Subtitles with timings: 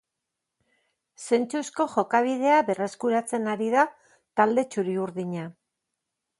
[1.25, 3.87] Zentzuzko jokabidea berreskuratzen ari da
[4.41, 5.49] talde txuri-urdina.